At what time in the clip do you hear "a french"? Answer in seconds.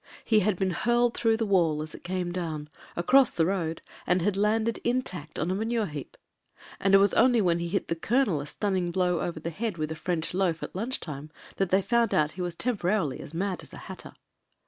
9.91-10.33